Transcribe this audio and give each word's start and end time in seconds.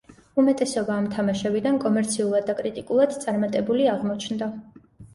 უმეტესობა 0.43 0.95
ამ 1.01 1.09
თამაშებიდან 1.17 1.79
კომერციულად 1.85 2.51
და 2.51 2.57
კრიტიკულად 2.65 3.17
წარმატებული 3.23 3.91
აღმოჩნდა. 3.97 4.55